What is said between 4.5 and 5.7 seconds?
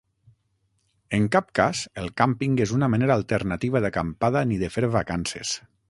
ni de fer vacances.